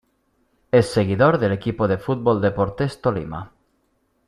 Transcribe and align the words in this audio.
Es 0.71 0.91
seguidor 0.91 1.37
del 1.37 1.51
equipo 1.51 1.87
de 1.87 1.99
fútbol 1.99 2.41
Deportes 2.41 2.99
Tolima. 3.03 3.51